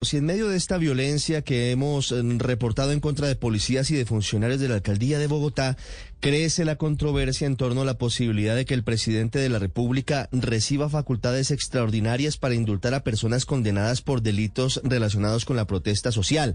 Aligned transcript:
Si 0.00 0.16
en 0.16 0.26
medio 0.26 0.46
de 0.46 0.56
esta 0.56 0.78
violencia 0.78 1.42
que 1.42 1.72
hemos 1.72 2.12
eh, 2.12 2.22
reportado 2.22 2.92
en 2.92 3.00
contra 3.00 3.26
de 3.26 3.34
policías 3.34 3.90
y 3.90 3.96
de 3.96 4.06
funcionarios 4.06 4.60
de 4.60 4.68
la 4.68 4.76
alcaldía 4.76 5.18
de 5.18 5.26
Bogotá, 5.26 5.76
crece 6.20 6.64
la 6.64 6.76
controversia 6.76 7.48
en 7.48 7.56
torno 7.56 7.82
a 7.82 7.84
la 7.84 7.98
posibilidad 7.98 8.54
de 8.54 8.64
que 8.64 8.74
el 8.74 8.84
presidente 8.84 9.40
de 9.40 9.48
la 9.48 9.58
República 9.58 10.28
reciba 10.30 10.88
facultades 10.88 11.50
extraordinarias 11.50 12.36
para 12.36 12.54
indultar 12.54 12.94
a 12.94 13.02
personas 13.02 13.44
condenadas 13.44 14.00
por 14.00 14.22
delitos 14.22 14.80
relacionados 14.84 15.44
con 15.44 15.56
la 15.56 15.66
protesta 15.66 16.12
social. 16.12 16.54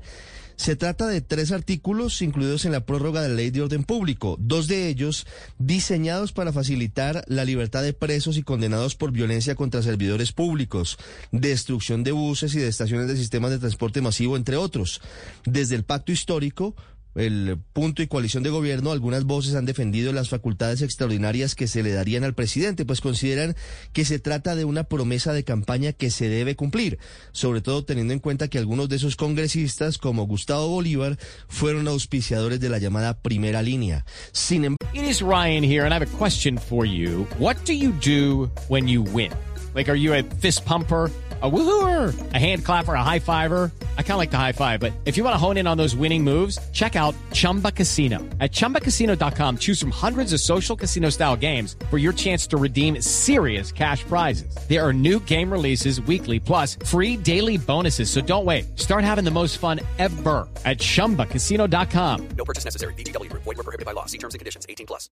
Se 0.55 0.75
trata 0.75 1.07
de 1.07 1.21
tres 1.21 1.51
artículos 1.51 2.21
incluidos 2.21 2.65
en 2.65 2.71
la 2.71 2.85
prórroga 2.85 3.21
de 3.21 3.29
la 3.29 3.35
ley 3.35 3.49
de 3.49 3.61
orden 3.61 3.83
público, 3.83 4.37
dos 4.39 4.67
de 4.67 4.87
ellos 4.87 5.25
diseñados 5.57 6.31
para 6.31 6.53
facilitar 6.53 7.23
la 7.27 7.45
libertad 7.45 7.83
de 7.83 7.93
presos 7.93 8.37
y 8.37 8.43
condenados 8.43 8.95
por 8.95 9.11
violencia 9.11 9.55
contra 9.55 9.81
servidores 9.81 10.31
públicos, 10.31 10.97
destrucción 11.31 12.03
de 12.03 12.11
buses 12.11 12.55
y 12.55 12.59
de 12.59 12.67
estaciones 12.67 13.07
de 13.07 13.17
sistemas 13.17 13.51
de 13.51 13.59
transporte 13.59 14.01
masivo, 14.01 14.37
entre 14.37 14.57
otros. 14.57 15.01
Desde 15.45 15.75
el 15.75 15.83
pacto 15.83 16.11
histórico, 16.11 16.75
el 17.15 17.57
punto 17.73 18.01
y 18.01 18.07
coalición 18.07 18.43
de 18.43 18.49
gobierno, 18.49 18.91
algunas 18.91 19.23
voces 19.23 19.55
han 19.55 19.65
defendido 19.65 20.13
las 20.13 20.29
facultades 20.29 20.81
extraordinarias 20.81 21.55
que 21.55 21.67
se 21.67 21.83
le 21.83 21.91
darían 21.91 22.23
al 22.23 22.33
presidente, 22.33 22.85
pues 22.85 23.01
consideran 23.01 23.55
que 23.91 24.05
se 24.05 24.19
trata 24.19 24.55
de 24.55 24.65
una 24.65 24.85
promesa 24.85 25.33
de 25.33 25.43
campaña 25.43 25.93
que 25.93 26.09
se 26.09 26.29
debe 26.29 26.55
cumplir, 26.55 26.99
sobre 27.31 27.61
todo 27.61 27.85
teniendo 27.85 28.13
en 28.13 28.19
cuenta 28.19 28.47
que 28.47 28.57
algunos 28.57 28.89
de 28.89 28.95
esos 28.95 29.15
congresistas, 29.15 29.97
como 29.97 30.25
Gustavo 30.25 30.67
Bolívar, 30.67 31.17
fueron 31.47 31.87
auspiciadores 31.87 32.59
de 32.59 32.69
la 32.69 32.79
llamada 32.79 33.21
primera 33.21 33.61
línea. 33.61 34.05
Sin 34.31 34.65
embargo, 34.65 34.83
Ryan 35.21 35.63
here, 35.63 35.85
and 35.85 35.93
I 35.93 35.95
have 35.95 36.01
a 36.01 36.17
question 36.17 36.57
for 36.57 36.85
you. 36.85 37.27
What 37.37 37.57
do 37.65 37.73
you 37.73 37.91
do 37.91 38.49
when 38.67 38.87
you 38.87 39.03
win? 39.03 39.31
Like, 39.75 39.89
are 39.89 39.97
you 39.97 40.13
a 40.13 40.23
fist 40.23 40.65
pumper? 40.65 41.11
a 41.43 41.51
woohooer, 41.51 42.33
a 42.33 42.39
hand 42.39 42.63
clapper, 42.63 42.93
a 42.93 43.03
high 43.03 43.19
fiver. 43.19 43.69
I 43.97 44.01
kind 44.01 44.13
of 44.13 44.19
like 44.19 44.29
the 44.31 44.37
high 44.37 44.51
five, 44.51 44.79
but 44.79 44.93
if 45.05 45.17
you 45.17 45.23
want 45.23 45.33
to 45.33 45.37
hone 45.37 45.57
in 45.57 45.65
on 45.65 45.77
those 45.77 45.95
winning 45.95 46.23
moves, 46.23 46.59
check 46.71 46.95
out 46.95 47.15
Chumba 47.31 47.71
Casino. 47.71 48.19
At 48.39 48.51
ChumbaCasino.com, 48.51 49.57
choose 49.57 49.79
from 49.79 49.89
hundreds 49.89 50.31
of 50.31 50.39
social 50.39 50.75
casino 50.75 51.09
style 51.09 51.35
games 51.35 51.75
for 51.89 51.97
your 51.97 52.13
chance 52.13 52.45
to 52.47 52.57
redeem 52.57 53.01
serious 53.01 53.71
cash 53.71 54.03
prizes. 54.03 54.55
There 54.69 54.85
are 54.85 54.93
new 54.93 55.19
game 55.21 55.51
releases 55.51 55.99
weekly, 56.01 56.39
plus 56.39 56.75
free 56.85 57.17
daily 57.17 57.57
bonuses. 57.57 58.11
So 58.11 58.21
don't 58.21 58.45
wait. 58.45 58.79
Start 58.79 59.03
having 59.03 59.25
the 59.25 59.31
most 59.31 59.57
fun 59.57 59.79
ever 59.97 60.47
at 60.65 60.77
ChumbaCasino.com. 60.77 62.27
No 62.37 62.45
purchase 62.45 62.65
necessary. 62.65 62.93
BGW. 62.93 63.33
Void 63.33 63.57
were 63.57 63.63
prohibited 63.63 63.85
by 63.85 63.93
law. 63.93 64.05
See 64.05 64.17
terms 64.17 64.35
and 64.35 64.39
conditions. 64.39 64.67
18 64.69 64.85
plus. 64.85 65.09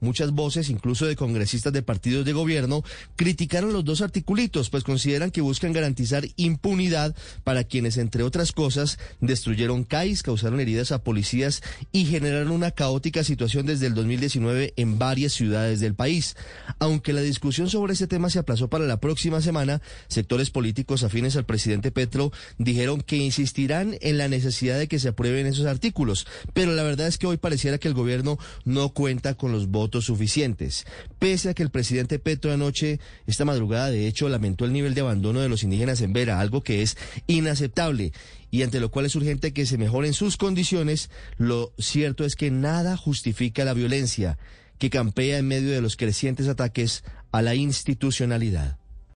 muchas 0.00 0.32
voces, 0.32 0.70
incluso 0.70 1.06
de 1.06 1.16
congresistas 1.16 1.72
de 1.72 1.82
partidos 1.82 2.24
de 2.24 2.32
gobierno, 2.32 2.82
criticaron 3.16 3.72
los 3.72 3.84
dos 3.84 4.00
articulitos, 4.00 4.70
pues 4.70 4.84
consideran 4.84 5.30
que 5.30 5.40
buscan 5.40 5.72
garantizar 5.72 6.24
impunidad 6.36 7.14
para 7.44 7.64
quienes, 7.64 7.96
entre 8.16 8.24
otras 8.24 8.52
cosas, 8.52 8.98
destruyeron 9.20 9.84
CAIS, 9.84 10.22
causaron 10.22 10.58
heridas 10.58 10.90
a 10.90 11.04
policías 11.04 11.60
y 11.92 12.06
generaron 12.06 12.50
una 12.50 12.70
caótica 12.70 13.22
situación 13.22 13.66
desde 13.66 13.88
el 13.88 13.94
2019 13.94 14.72
en 14.78 14.98
varias 14.98 15.34
ciudades 15.34 15.80
del 15.80 15.94
país. 15.94 16.34
Aunque 16.78 17.12
la 17.12 17.20
discusión 17.20 17.68
sobre 17.68 17.92
ese 17.92 18.06
tema 18.06 18.30
se 18.30 18.38
aplazó 18.38 18.68
para 18.68 18.86
la 18.86 19.00
próxima 19.00 19.42
semana, 19.42 19.82
sectores 20.08 20.48
políticos 20.48 21.02
afines 21.02 21.36
al 21.36 21.44
presidente 21.44 21.90
Petro 21.90 22.32
dijeron 22.56 23.02
que 23.02 23.16
insistirán 23.16 23.98
en 24.00 24.16
la 24.16 24.28
necesidad 24.28 24.78
de 24.78 24.88
que 24.88 24.98
se 24.98 25.08
aprueben 25.08 25.46
esos 25.46 25.66
artículos, 25.66 26.26
pero 26.54 26.72
la 26.72 26.84
verdad 26.84 27.08
es 27.08 27.18
que 27.18 27.26
hoy 27.26 27.36
pareciera 27.36 27.76
que 27.76 27.88
el 27.88 27.92
gobierno 27.92 28.38
no 28.64 28.94
cuenta 28.94 29.34
con 29.34 29.52
los 29.52 29.68
votos 29.68 30.06
suficientes. 30.06 30.86
Pese 31.18 31.48
a 31.48 31.54
que 31.54 31.62
el 31.62 31.70
presidente 31.70 32.18
Petro 32.18 32.52
anoche, 32.52 33.00
esta 33.26 33.44
madrugada, 33.44 33.90
de 33.90 34.06
hecho, 34.06 34.28
lamentó 34.28 34.64
el 34.64 34.72
nivel 34.72 34.94
de 34.94 35.00
abandono 35.00 35.40
de 35.40 35.48
los 35.48 35.62
indígenas 35.62 36.00
en 36.02 36.12
Vera, 36.12 36.40
algo 36.40 36.62
que 36.62 36.82
es 36.82 36.96
inaceptable 37.26 38.12
y 38.50 38.62
ante 38.62 38.80
lo 38.80 38.90
cual 38.90 39.06
es 39.06 39.16
urgente 39.16 39.52
que 39.52 39.66
se 39.66 39.78
mejoren 39.78 40.14
sus 40.14 40.36
condiciones, 40.36 41.10
lo 41.36 41.72
cierto 41.78 42.24
es 42.24 42.36
que 42.36 42.50
nada 42.50 42.96
justifica 42.96 43.64
la 43.64 43.74
violencia 43.74 44.38
que 44.78 44.90
campea 44.90 45.38
en 45.38 45.48
medio 45.48 45.72
de 45.72 45.80
los 45.80 45.96
crecientes 45.96 46.48
ataques 46.48 47.02
a 47.32 47.42
la 47.42 47.54
institucionalidad. 47.54 48.78